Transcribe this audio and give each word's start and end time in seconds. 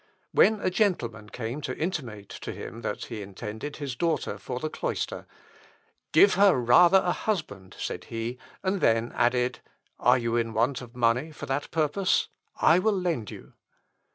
When 0.31 0.59
a 0.61 0.71
gentleman 0.71 1.29
came 1.29 1.61
to 1.61 1.77
intimate 1.77 2.27
to 2.29 2.51
him 2.53 2.81
that 2.81 3.05
he 3.05 3.21
intended 3.21 3.75
his 3.75 3.95
daughter 3.95 4.39
for 4.39 4.59
the 4.59 4.67
cloister, 4.67 5.27
"Give 6.11 6.33
her 6.33 6.55
rather 6.55 7.03
a 7.05 7.11
husband," 7.11 7.75
said 7.77 8.05
he; 8.05 8.39
and 8.63 8.81
then 8.81 9.11
added, 9.11 9.59
"Are 9.99 10.17
you 10.17 10.35
in 10.37 10.53
want 10.55 10.81
of 10.81 10.95
money 10.95 11.31
for 11.31 11.45
that 11.45 11.69
purpose? 11.69 12.29
I 12.59 12.79
will 12.79 12.99
lend 12.99 13.29
you." 13.29 13.53